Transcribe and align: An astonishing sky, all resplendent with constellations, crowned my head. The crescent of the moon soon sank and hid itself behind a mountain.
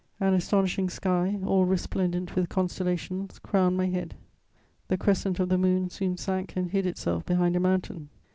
An 0.19 0.33
astonishing 0.33 0.89
sky, 0.89 1.37
all 1.45 1.65
resplendent 1.65 2.35
with 2.35 2.49
constellations, 2.49 3.37
crowned 3.37 3.77
my 3.77 3.85
head. 3.85 4.15
The 4.87 4.97
crescent 4.97 5.39
of 5.39 5.49
the 5.49 5.59
moon 5.59 5.91
soon 5.91 6.17
sank 6.17 6.53
and 6.55 6.71
hid 6.71 6.87
itself 6.87 7.23
behind 7.23 7.55
a 7.55 7.59
mountain. 7.59 8.09